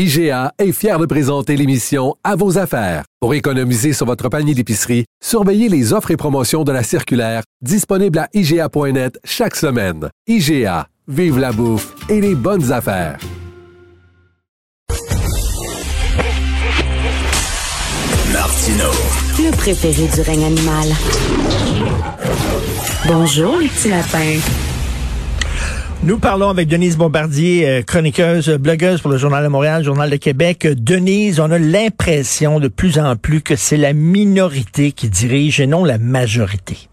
[0.00, 3.02] IGA est fier de présenter l'émission À vos affaires.
[3.18, 8.20] Pour économiser sur votre panier d'épicerie, surveillez les offres et promotions de la circulaire disponible
[8.20, 10.08] à IGA.net chaque semaine.
[10.28, 13.18] IGA, vive la bouffe et les bonnes affaires.
[18.32, 18.90] Martino.
[19.36, 20.88] Le préféré du règne animal.
[23.08, 24.38] Bonjour, les petits lapins.
[26.04, 30.16] Nous parlons avec Denise Bombardier, euh, chroniqueuse, blogueuse pour le Journal de Montréal, Journal de
[30.16, 30.66] Québec.
[30.66, 35.66] Denise, on a l'impression de plus en plus que c'est la minorité qui dirige et
[35.66, 36.88] non la majorité.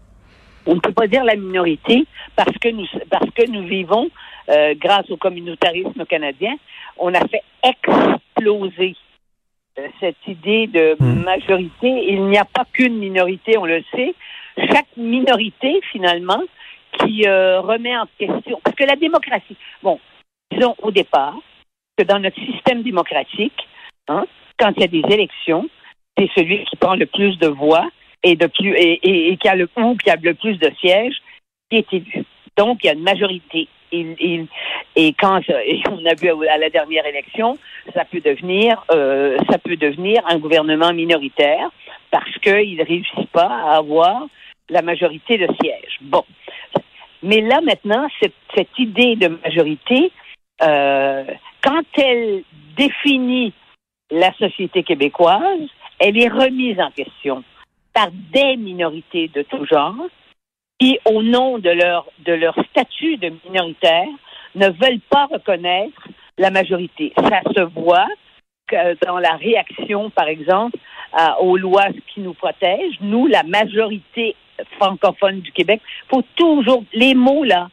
[0.66, 2.04] On ne peut pas dire la minorité
[2.34, 4.08] parce que nous, parce que nous vivons,
[4.48, 6.54] euh, grâce au communautarisme canadien,
[6.98, 8.96] on a fait exploser
[9.78, 11.22] euh, cette idée de Hmm.
[11.22, 12.06] majorité.
[12.08, 14.14] Il n'y a pas qu'une minorité, on le sait.
[14.58, 16.42] Chaque minorité, finalement,
[16.98, 18.60] qui euh, remet en question.
[18.62, 19.98] Parce que la démocratie, bon,
[20.50, 21.36] disons au départ
[21.96, 23.66] que dans notre système démocratique,
[24.08, 24.24] hein,
[24.58, 25.68] quand il y a des élections,
[26.16, 27.86] c'est celui qui prend le plus de voix
[28.22, 31.16] et de plus et, et- qui a le ou qui a le plus de sièges
[31.70, 32.24] qui est élu.
[32.56, 33.68] Donc il y a une majorité.
[33.92, 34.48] Il-
[34.96, 37.56] et quand et on a vu à la dernière élection,
[37.94, 41.68] ça peut devenir euh, ça peut devenir un gouvernement minoritaire
[42.10, 44.26] parce qu'il ne réussit pas à avoir
[44.70, 45.98] la majorité de sièges.
[46.00, 46.24] Bon.
[47.22, 50.12] Mais là, maintenant, cette, idée de majorité,
[50.62, 51.24] euh,
[51.62, 52.42] quand elle
[52.76, 53.52] définit
[54.10, 57.42] la société québécoise, elle est remise en question
[57.92, 59.94] par des minorités de tout genre
[60.78, 64.08] qui, au nom de leur, de leur statut de minoritaire,
[64.54, 66.08] ne veulent pas reconnaître
[66.38, 67.12] la majorité.
[67.16, 68.08] Ça se voit
[69.06, 70.76] dans la réaction, par exemple,
[71.12, 72.98] à- aux lois qui nous protègent.
[73.00, 74.34] Nous, la majorité
[74.78, 77.68] francophone du Québec, faut toujours les mots là.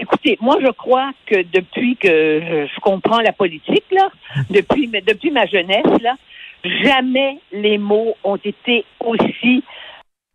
[0.00, 4.10] Écoutez, moi je crois que depuis que je, comprends la politique là,
[4.48, 6.16] depuis ma jeunesse là,
[6.64, 9.62] jamais les mots ont été aussi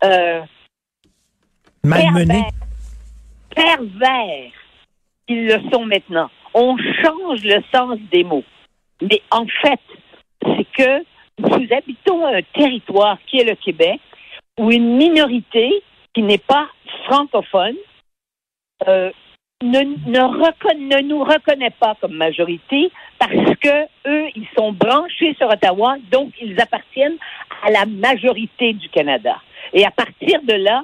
[0.04, 0.42] euh,
[1.84, 2.46] Malmené.
[3.56, 4.52] pervers, pervers
[5.28, 6.30] qu'ils le sont maintenant.
[6.54, 8.44] On change le sens des mots.
[9.02, 9.80] Mais en fait,
[10.42, 11.04] c'est que
[11.40, 14.00] nous habitons un territoire qui est le Québec
[14.60, 15.84] où une minorité
[16.14, 16.68] qui n'est pas
[17.06, 17.76] francophone
[18.88, 19.12] euh,
[19.64, 25.34] ne, ne, reconna- ne nous reconnaît pas comme majorité parce que eux, ils sont branchés
[25.36, 27.18] sur Ottawa, donc ils appartiennent
[27.64, 29.42] à la majorité du Canada.
[29.72, 30.84] Et à partir de là,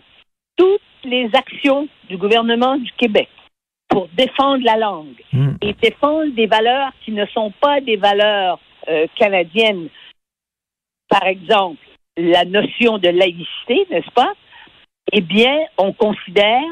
[0.56, 3.29] toutes les actions du gouvernement du Québec
[3.90, 5.56] pour défendre la langue Hmm.
[5.62, 9.90] et défendre des valeurs qui ne sont pas des valeurs euh, canadiennes,
[11.09, 11.78] par exemple
[12.19, 14.34] la notion de laïcité, n'est-ce pas?
[15.12, 16.63] Eh bien, on considère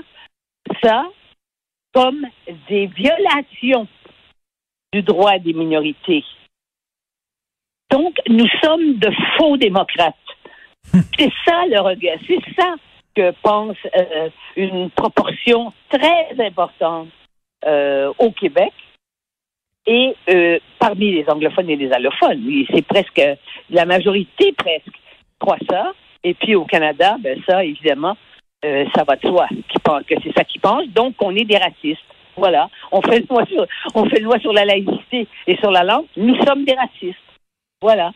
[0.84, 1.06] ça
[1.94, 2.26] comme
[2.70, 3.88] des violations
[4.94, 6.24] du droit des minorités.
[7.90, 10.16] Donc, nous sommes de faux démocrates.
[11.18, 12.20] C'est ça le regret.
[12.28, 12.76] C'est ça
[13.16, 17.10] que pense euh, une proportion très importante
[17.66, 18.74] euh, au Québec
[19.88, 22.44] et euh, parmi les anglophones et les allophones.
[22.46, 23.22] Oui, C'est presque
[23.70, 25.00] la majorité presque
[25.40, 25.94] croit ça.
[26.24, 28.18] Et puis au Canada, ben ça, évidemment,
[28.66, 30.88] euh, ça va de soi qui pense que c'est ça qui pense.
[30.90, 32.02] Donc, on est des racistes.
[32.36, 32.70] Voilà.
[32.92, 33.66] On fait loi sur,
[33.96, 36.06] on fait loi sur la laïcité et sur la langue.
[36.18, 37.18] Nous sommes des racistes.
[37.82, 38.12] Voilà.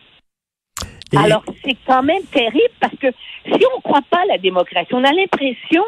[1.14, 3.08] Et- Alors, c'est quand même terrible parce que
[3.46, 5.84] si on ne croit pas à la démocratie, on a l'impression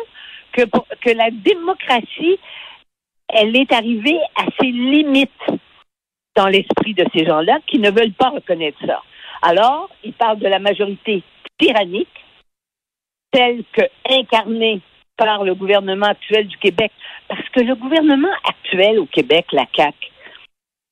[0.51, 0.63] que,
[1.01, 2.37] que la démocratie,
[3.29, 5.31] elle est arrivée à ses limites
[6.35, 9.01] dans l'esprit de ces gens-là qui ne veulent pas reconnaître ça.
[9.43, 11.21] Alors, ils parlent de la majorité
[11.59, 12.07] tyrannique,
[13.29, 14.79] telle que incarnée
[15.17, 16.91] par le gouvernement actuel du Québec.
[17.27, 19.97] Parce que le gouvernement actuel au Québec, la CAQ,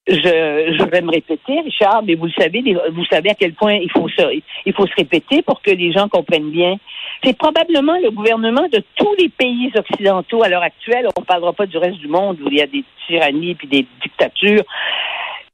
[0.07, 4.73] je, vais me répéter, Richard, mais vous savez, à quel point il faut se, il
[4.97, 6.77] répéter pour que les gens comprennent bien.
[7.23, 11.07] C'est probablement le gouvernement de tous les pays occidentaux à l'heure actuelle.
[11.15, 13.67] On ne parlera pas du reste du monde où il y a des tyrannies puis
[13.67, 14.63] des dictatures.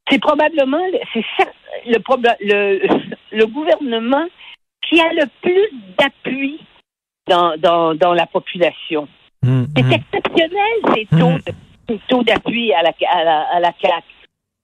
[0.09, 0.81] C'est probablement,
[1.13, 1.25] c'est
[1.87, 1.99] le,
[2.41, 2.87] le,
[3.31, 4.25] le gouvernement
[4.87, 6.59] qui a le plus d'appui
[7.27, 9.07] dans, dans, dans la population.
[9.43, 9.91] Hmm, C'est hmm.
[9.91, 11.37] exceptionnel, ces taux, Mm.
[11.45, 11.53] de-
[11.89, 14.03] ces taux d'appui à la, à, la, à la CAQ.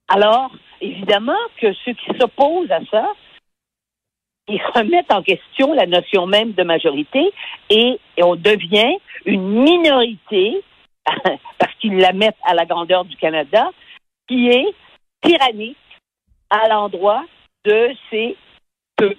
[0.08, 3.08] Alors, évidemment que ceux qui s'opposent à ça,
[4.50, 7.32] ils remettent en question la notion même de majorité
[7.70, 10.62] et, et on devient une minorité,
[11.60, 13.70] parce qu'ils la mettent à la grandeur du Canada,
[14.28, 14.74] qui est
[15.22, 15.78] tyrannique
[16.54, 17.24] à l'endroit
[17.66, 17.80] de
[18.10, 18.36] ces
[18.98, 19.14] peu.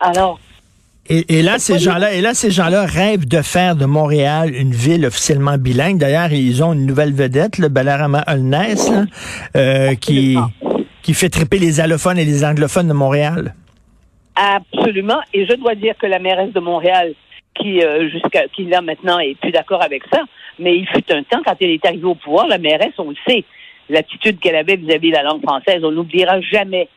[0.00, 0.38] Alors,
[1.08, 4.72] Et, et là, ces gens-là, et là, ces gens-là rêvent de faire de Montréal une
[4.72, 5.98] ville officiellement bilingue.
[5.98, 9.04] D'ailleurs, ils ont une nouvelle vedette, le Balarama Holness, là,
[9.56, 10.38] euh, qui,
[11.02, 13.54] qui fait triper les allophones et les anglophones de Montréal.
[14.34, 15.20] Absolument.
[15.34, 17.14] Et je dois dire que la mairesse de Montréal,
[17.54, 20.22] qui euh, jusqu'à qui là maintenant est plus d'accord avec ça,
[20.58, 23.16] mais il fut un temps quand elle est arrivée au pouvoir, la mairesse, on le
[23.28, 23.44] sait,
[23.88, 26.88] l'attitude qu'elle avait vis-à-vis de la langue française, on n'oubliera jamais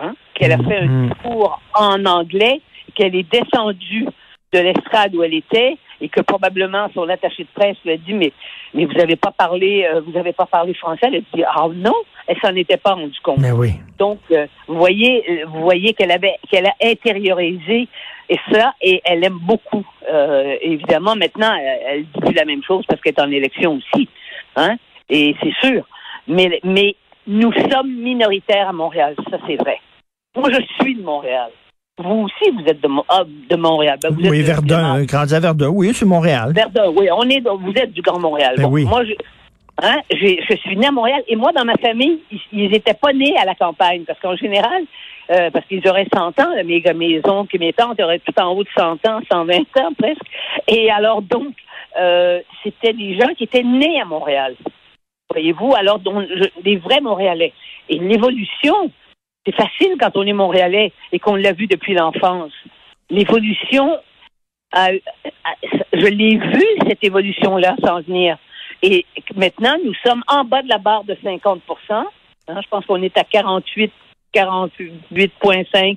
[0.00, 1.08] hein, qu'elle a fait un Mhm.
[1.10, 2.60] discours en anglais,
[2.94, 4.06] qu'elle est descendue
[4.52, 8.12] de l'estrade où elle était et que probablement son attaché de presse lui a dit
[8.12, 8.32] mais
[8.74, 11.68] mais vous n'avez pas parlé euh, vous avez pas parlé français elle a dit ah
[11.74, 11.94] non
[12.26, 13.72] elle s'en était pas rendue compte Mais oui.
[13.98, 17.88] donc, euh, vous voyez, euh, vous voyez qu'elle avait, qu'elle a intériorisé
[18.28, 19.84] et ça, et elle aime beaucoup.
[20.08, 23.74] Euh, évidemment, maintenant, elle, elle dit plus la même chose parce qu'elle est en élection
[23.78, 24.08] aussi,
[24.56, 24.76] hein.
[25.10, 25.84] Et c'est sûr.
[26.28, 26.94] Mais, mais
[27.26, 29.78] nous sommes minoritaires à Montréal, ça c'est vrai.
[30.36, 31.50] Moi, je suis de Montréal.
[31.98, 33.98] Vous aussi, vous êtes de, Mo- ah, de Montréal.
[34.02, 35.68] Ben, vous êtes Oui, de- Verdun, euh, grandi à Verdun.
[35.68, 36.52] Oui, c'est Montréal.
[36.54, 38.54] Verdun, oui, on est, vous êtes du Grand Montréal.
[38.56, 38.84] Ben Bon, oui.
[38.84, 39.12] Moi, je,
[39.82, 43.12] hein, je suis née à Montréal et moi, dans ma famille, ils- ils n'étaient pas
[43.12, 44.82] nés à la campagne parce qu'en général,
[45.30, 48.52] euh, parce qu'ils auraient 100 ans, mes, mes oncles et mes tantes auraient tout en
[48.54, 50.22] haut de 100 ans, 120 ans presque.
[50.68, 51.54] Et alors donc,
[52.00, 54.54] euh, c'était des gens qui étaient nés à Montréal.
[55.32, 57.52] Voyez-vous, alors donc, je- des vrais Montréalais.
[57.88, 58.90] Et l'évolution,
[59.46, 62.52] c'est facile quand on est Montréalais et qu'on l'a vu depuis l'enfance.
[63.10, 63.98] L'évolution,
[64.74, 68.38] je l'ai vu, cette évolution-là, s'en venir.
[68.82, 69.06] Et
[69.36, 72.04] maintenant, nous sommes en bas de la barre de 50%
[72.48, 73.92] Hein, Je pense qu'on est à 48,
[74.34, 75.96] 48,5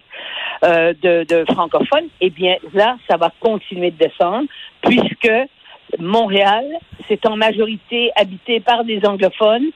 [0.64, 2.08] euh, de, de francophones.
[2.22, 4.48] Eh bien, là, ça va continuer de descendre,
[4.82, 5.32] puisque
[5.98, 6.66] Montréal,
[7.08, 9.70] c'est en majorité habité par des anglophones,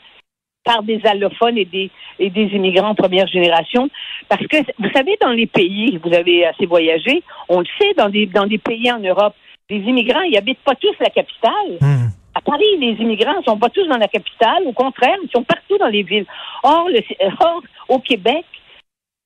[0.63, 1.89] par des allophones et des,
[2.19, 3.89] et des immigrants en première génération.
[4.27, 8.09] Parce que, vous savez, dans les pays, vous avez assez voyagé, on le sait, dans
[8.09, 9.35] des, dans des pays en Europe,
[9.69, 11.77] les immigrants, ils habitent pas tous la capitale.
[11.81, 12.09] Hum.
[12.35, 14.63] À Paris, les immigrants ne sont pas tous dans la capitale.
[14.65, 16.25] Au contraire, ils sont partout dans les villes.
[16.63, 17.01] Or, le-
[17.39, 18.45] or, au Québec,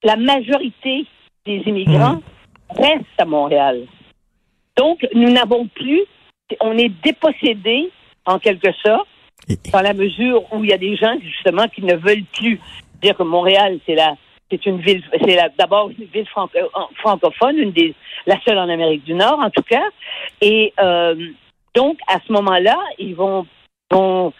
[0.03, 1.05] la majorité
[1.45, 2.21] des immigrants
[2.69, 3.85] restent à Montréal.
[4.77, 6.01] Donc, nous n'avons plus,
[6.61, 7.89] on est dépossédés,
[8.25, 9.07] en quelque sorte,
[9.71, 12.59] dans la mesure où il y a des gens, justement, qui ne veulent plus
[13.01, 14.15] dire que Montréal, c'est la,
[14.49, 16.67] c'est une ville, c'est la- d'abord une ville franco- euh,
[16.99, 17.93] francophone, une des,
[18.25, 19.83] la seule en Amérique du Nord, en tout cas.
[20.41, 21.15] Et euh,
[21.75, 23.45] donc, à ce moment-là, ils vont,
[23.91, 24.31] vont,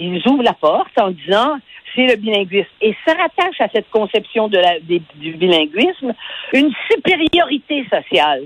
[0.00, 1.58] ils ouvrent la porte en disant
[1.94, 2.68] c'est le bilinguisme.
[2.80, 6.14] Et ça rattache à cette conception de la, des- du bilinguisme
[6.52, 8.44] une supériorité sociale.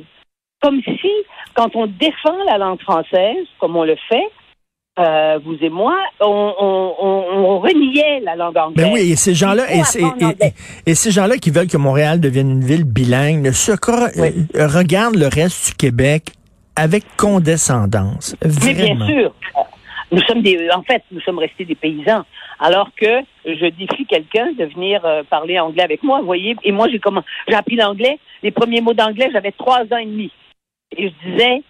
[0.63, 1.11] Comme si,
[1.55, 4.29] quand on défend la langue française, comme on le fait,
[4.99, 8.87] euh, vous et moi, on, on, on, on reniait la langue anglaise.
[8.87, 9.65] Ben oui, et ces gens-là,
[10.87, 14.29] et, ces gens-là qui veulent que Montréal devienne une ville bilingue, ne se Oui.
[14.55, 16.33] euh, regardent le reste du Québec
[16.77, 18.37] avec condescendance.
[18.43, 19.07] Mais bien Vraiment.
[19.07, 19.35] sûr,
[20.13, 22.25] nous sommes des, en fait, nous sommes restés des paysans.
[22.61, 26.55] Alors que je défie quelqu'un de venir euh, parler anglais avec moi, voyez.
[26.63, 28.19] Et moi, j'ai comment, j'ai appris l'anglais.
[28.43, 30.31] Les premiers mots d'anglais, j'avais trois ans et demi.
[30.97, 31.63] Et je disais,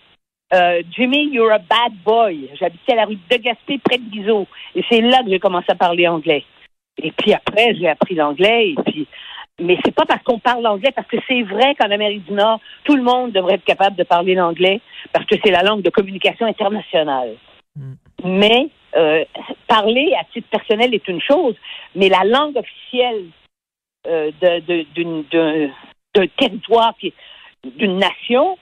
[0.55, 2.51] euh, Jimmy, you're a bad boy.
[2.59, 4.47] J'habitais à la rue de Gaspé, près de Guizot.
[4.75, 6.45] Et c'est là que j'ai commencé à parler anglais.
[7.03, 8.71] Et puis après, j'ai appris l'anglais.
[8.71, 9.07] Et puis,
[9.61, 12.61] mais c'est pas parce qu'on parle anglais, parce que c'est vrai qu'en Amérique du Nord,
[12.85, 14.81] tout le monde devrait être capable de parler l'anglais,
[15.13, 17.37] parce que c'est la langue de communication internationale.
[18.25, 19.25] Mais euh,
[19.69, 21.55] parler à titre personnel est une chose,
[21.95, 23.25] mais la langue officielle
[24.07, 27.15] euh, d'un, territoire, qui-
[27.65, 28.59] d'une nation,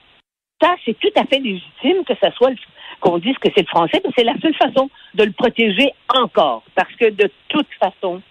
[0.61, 2.53] ça, c'est tout à fait légitime que ça soit
[2.99, 6.63] qu'on dise que c'est le français, que c'est la seule façon de le protéger encore.
[6.75, 8.21] Parce que de toute façon,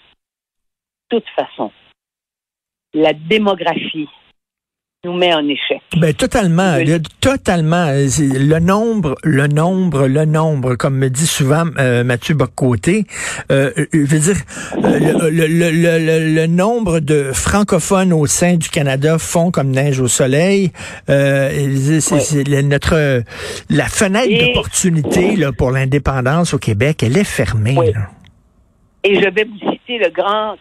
[1.11, 1.73] toute façon,
[2.95, 4.09] la démographie
[5.05, 5.81] nous met en échec.
[5.97, 7.87] Ben totalement, là, totalement.
[7.89, 13.07] Euh, Le nombre, le nombre, le nombre, comme me dit souvent euh, Mathieu Bocoté.
[13.51, 14.37] Euh, je veux dire,
[14.85, 14.99] euh,
[15.31, 19.71] le, le, le, le, le- le nombre de francophones au sein du Canada fond comme
[19.71, 20.71] neige au soleil.
[21.07, 22.45] C'est- Ouais.
[22.45, 23.23] le- notre
[23.71, 27.75] la fenêtre Et- d'opportunité là, pour l'indépendance au Québec, elle est fermée.
[27.75, 28.11] Là.
[29.05, 30.57] Et je vais vous citer le grand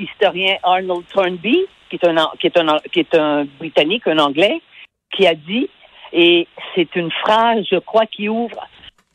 [0.00, 1.58] historien Arnold Thornby,
[1.98, 4.60] qui est, un, qui, est un, qui est un Britannique, un Anglais,
[5.14, 5.68] qui a dit,
[6.12, 8.66] et c'est une phrase, je crois, qui ouvre,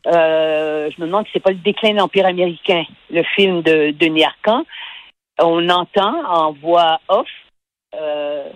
[0.07, 3.91] euh, je me demande si c'est pas le déclin de l'Empire américain, le film de
[3.91, 4.63] Denis Arcand,
[5.39, 7.27] on entend en voix off
[7.95, 8.49] euh,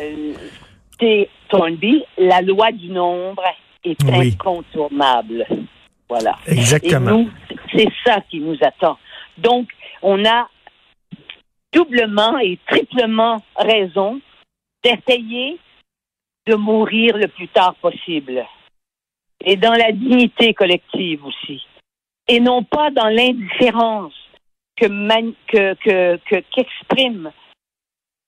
[0.00, 0.32] euh.
[1.48, 3.44] Thornby, la loi du nombre
[3.84, 4.32] est Oui.
[4.32, 5.46] incontournable.
[6.08, 6.36] Voilà.
[6.46, 7.26] Exactement.
[7.74, 8.98] C'est ça qui nous attend.
[9.38, 9.68] Donc,
[10.02, 10.48] on a
[11.72, 14.20] doublement et triplement raison
[14.82, 15.58] d'essayer
[16.46, 18.44] de mourir le plus tard possible.
[19.44, 21.64] Et dans la dignité collective aussi.
[22.26, 24.14] Et non pas dans l'indifférence
[24.76, 27.32] que, man- que, que, qu'expriment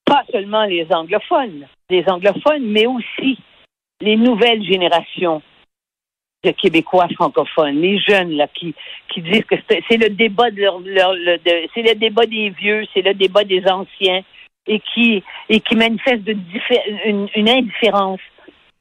[0.05, 3.37] pas seulement les anglophones, les anglophones, mais aussi
[4.01, 5.41] les nouvelles générations
[6.43, 8.73] de Québécois francophones, les jeunes là qui
[9.09, 11.37] qui disent que c'est le débat de leur, leur- le-
[11.73, 14.21] c'est le débat des vieux, c'est le débat des anciens
[14.67, 16.27] et qui et qui manifestent
[17.05, 18.21] une, une indifférence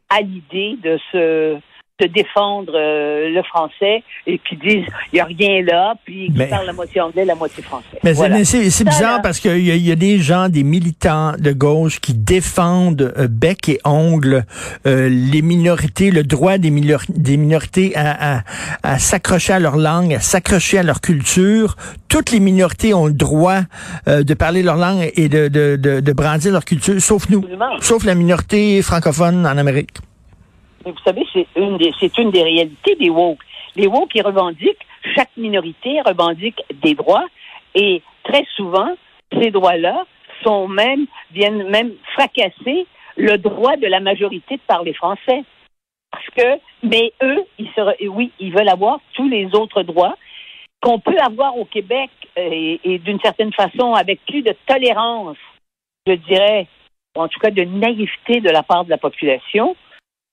[0.09, 1.59] à l'idée de se
[2.01, 6.45] de défendre euh, le français et qui disent il n'y a rien là, puis qui
[6.47, 7.87] parlent la moitié anglais, la moitié français.
[8.03, 8.39] Mais c'est- Voilà.
[8.91, 9.21] bizarre là.
[9.23, 13.13] parce qu'il y, a- il y a des gens, des militants de gauche qui défendent
[13.19, 14.45] euh, bec et ongle
[14.87, 18.43] euh, les minorités, le droit des, minor- des minorités à, à-
[18.83, 21.77] à s'accrocher à leur langue, à s'accrocher à leur culture.
[22.09, 23.61] Toutes les minorités ont le droit
[24.07, 27.81] de parler leur langue et de, de, de, de brandir leur culture, sauf nous, Absolument.
[27.81, 29.91] sauf la minorité francophone en Amérique.
[30.85, 33.41] Vous savez, c'est une des, c'est une des réalités des woke.
[33.77, 37.27] Les woke, ils revendiquent, chaque minorité revendique des droits
[37.75, 38.91] et très souvent,
[39.33, 40.05] ces droits-là
[40.43, 45.45] sont même, viennent même fracasser le droit de la majorité de parler français.
[46.11, 50.17] Parce que, mais eux, ils se, oui, ils veulent avoir tous les autres droits
[50.83, 55.37] qu'on peut avoir au Québec euh, et, et d'une certaine façon avec plus de tolérance,
[56.07, 56.67] je dirais,
[57.17, 59.77] ou en tout cas de naïveté de la part de la population.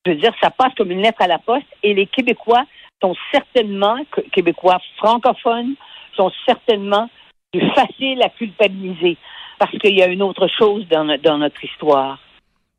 [0.08, 2.64] Je veux dire, ça passe comme une lettre à la poste et les Québécois
[3.02, 3.98] sont certainement,
[4.32, 5.76] Québécois francophones,
[6.16, 7.10] sont certainement
[7.52, 9.18] plus faciles à culpabiliser.
[9.60, 12.20] Parce qu'il y a une autre chose dans, no- dans notre histoire.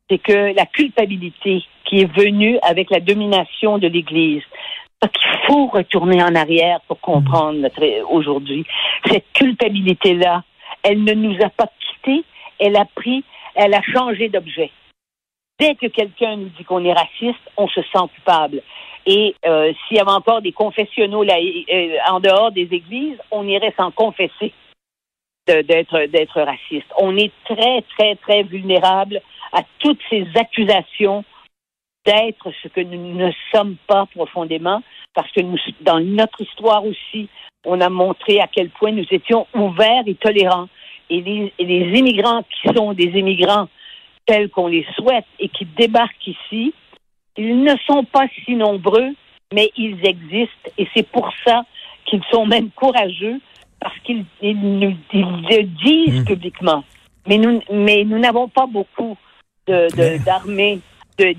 [0.09, 4.41] C'est que la culpabilité qui est venue avec la domination de l'Église,
[4.99, 7.59] parce qu'il faut retourner en arrière pour comprendre
[8.09, 8.65] aujourd'hui.
[9.05, 10.43] Cette culpabilité-là,
[10.81, 12.23] elle ne nous a pas quittés,
[12.57, 14.71] elle a pris, elle a changé d'objet
[15.59, 18.61] dès que quelqu'un nous dit qu'on est raciste, on se sent coupable.
[19.05, 23.47] Et euh, s'il y avait encore des confessionnaux là, euh, en dehors des églises, on
[23.47, 24.53] irait s'en confesser
[25.47, 26.85] d'être d'être raciste.
[26.97, 29.19] On est très, très, très vulnérable
[29.51, 31.23] à toutes ces accusations
[32.05, 34.81] d'être ce que nous ne sommes pas profondément,
[35.15, 35.41] parce que
[35.81, 37.29] dans notre histoire aussi,
[37.65, 40.69] on a montré à quel point nous étions ouverts et tolérants.
[41.09, 43.67] Et les, les immigrants qui sont des immigrants
[44.29, 46.73] tels qu'on les souhaite et qui débarquent ici,
[47.37, 49.09] ils ne sont pas si nombreux,
[49.53, 51.63] mais ils existent et c'est pour ça
[52.05, 53.39] qu'ils sont même courageux
[53.79, 56.25] parce qu'ils ils ils le disent Mm.
[56.25, 56.83] publiquement.
[57.27, 59.17] Mais nous, mais nous n'avons pas beaucoup
[59.67, 60.81] de- Mais- de- d'armées de,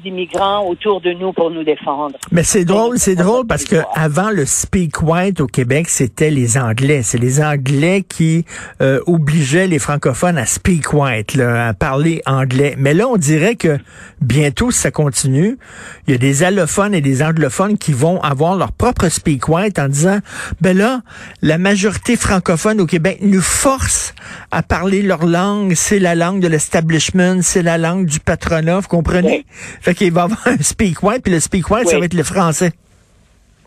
[0.03, 2.17] d'immigrants autour de nous pour nous défendre.
[2.31, 6.59] Mais c'est drôle, c'est drôle parce que avant le speak white au Québec, c'était les
[6.59, 7.03] Anglais.
[7.03, 8.45] C'est les Anglais qui
[8.81, 12.75] euh, obligeaient les francophones à speak white, là, à parler anglais.
[12.79, 13.79] Mais là, on dirait que
[14.21, 15.59] bientôt, si ça continue,
[16.07, 19.79] il y a des allophones et des anglophones qui vont avoir leur propre speak white
[19.79, 20.19] en disant,
[20.61, 21.01] ben là,
[21.43, 24.15] la majorité francophone au Québec nous force
[24.51, 25.75] à parler leur langue.
[25.75, 29.45] C'est la langue de l'establishment, c'est la langue du patronat, vous comprenez?
[29.81, 32.15] Fait qu'il va y avoir un speak white, puis le speak white, ça va être
[32.15, 32.73] le français.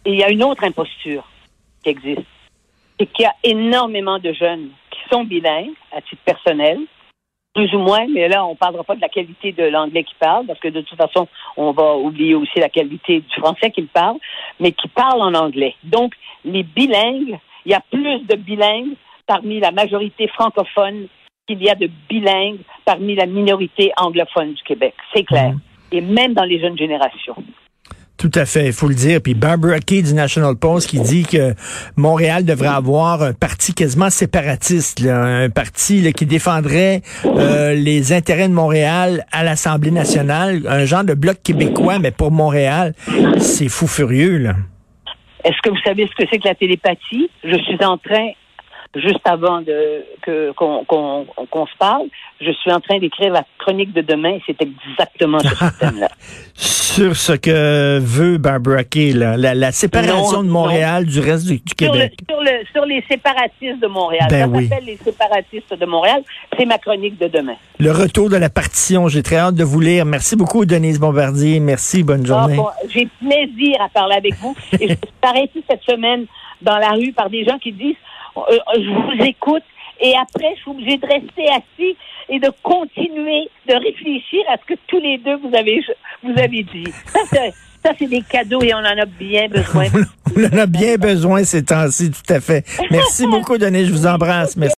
[0.05, 1.27] Et il y a une autre imposture
[1.83, 2.21] qui existe.
[2.99, 6.79] C'est qu'il y a énormément de jeunes qui sont bilingues à titre personnel,
[7.53, 10.17] plus ou moins, mais là, on ne parlera pas de la qualité de l'anglais qu'ils
[10.17, 13.87] parlent, parce que de toute façon, on va oublier aussi la qualité du français qu'ils
[13.87, 14.19] parlent,
[14.59, 15.75] mais qui parlent en anglais.
[15.83, 18.95] Donc, les bilingues, il y a plus de bilingues
[19.27, 21.07] parmi la majorité francophone
[21.47, 24.93] qu'il y a de bilingues parmi la minorité anglophone du Québec.
[25.13, 25.51] C'est clair.
[25.51, 25.59] Mhm.
[25.93, 27.35] Et même dans les jeunes générations.
[28.17, 29.21] Tout à fait, il faut le dire.
[29.21, 31.53] Puis Barbara Key du National Post qui dit que
[31.97, 38.13] Montréal devrait avoir un parti quasiment séparatiste, là, un parti là, qui défendrait euh, les
[38.13, 42.93] intérêts de Montréal à l'Assemblée nationale, un genre de bloc québécois, mais pour Montréal,
[43.37, 44.37] c'est fou furieux.
[44.37, 44.55] Là.
[45.43, 47.29] Est-ce que vous savez ce que c'est que la télépathie?
[47.43, 48.31] Je suis en train,
[48.95, 52.07] juste avant de que qu'on qu'on qu'on se parle,
[52.41, 54.37] je suis en train d'écrire la chronique de demain.
[54.45, 56.09] C'est exactement ce système-là.
[56.55, 61.47] Sur ce que veut Barbara Kay, là, la, la séparation Non, de Montréal du reste
[61.47, 62.13] du, du Sur, le- Québec.
[62.29, 64.27] sur, le, sur les séparatistes de Montréal.
[64.29, 64.67] Ben ça oui.
[64.67, 66.21] s'appelle les séparatistes de Montréal.
[66.57, 67.55] C'est ma chronique de demain.
[67.79, 70.05] Le retour de la partition, j'ai très hâte de vous lire.
[70.05, 71.59] Merci beaucoup, Denise Bombardier.
[71.59, 72.57] Merci, bonne journée.
[72.59, 74.55] Ah, bon, J'ai plaisir à parler avec vous.
[74.73, 76.25] Et je suis arrêtée cette semaine
[76.61, 77.95] dans la rue par des gens qui disent
[78.35, 79.63] Je vous écoute
[80.01, 81.95] Et après, je suis obligée de rester assis
[82.29, 85.83] et de continuer de réfléchir à ce que tous les deux vous avez,
[86.23, 86.91] vous avez dit.
[87.07, 89.85] Ça, c'est, ça, c'est des cadeaux et on en a bien besoin.
[90.35, 92.65] On en a bien besoin ces temps-ci, tout à fait.
[92.89, 93.85] Merci beaucoup, Denis.
[93.85, 94.57] Je vous embrasse.
[94.57, 94.71] Merci.